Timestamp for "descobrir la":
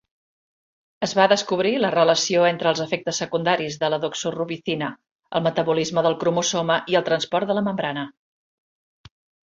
1.33-1.91